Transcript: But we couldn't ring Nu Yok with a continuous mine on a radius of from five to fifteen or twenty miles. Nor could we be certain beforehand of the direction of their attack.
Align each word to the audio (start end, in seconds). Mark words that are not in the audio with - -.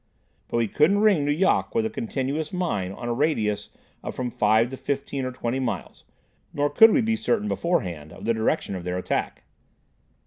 But 0.47 0.57
we 0.57 0.67
couldn't 0.67 1.01
ring 1.01 1.25
Nu 1.25 1.31
Yok 1.31 1.75
with 1.75 1.85
a 1.85 1.89
continuous 1.91 2.51
mine 2.51 2.91
on 2.91 3.07
a 3.07 3.13
radius 3.13 3.69
of 4.03 4.15
from 4.15 4.31
five 4.31 4.71
to 4.71 4.77
fifteen 4.77 5.25
or 5.25 5.31
twenty 5.31 5.59
miles. 5.59 6.05
Nor 6.55 6.71
could 6.71 6.89
we 6.89 7.01
be 7.01 7.15
certain 7.15 7.47
beforehand 7.47 8.11
of 8.11 8.25
the 8.25 8.33
direction 8.33 8.73
of 8.73 8.83
their 8.83 8.97
attack. 8.97 9.43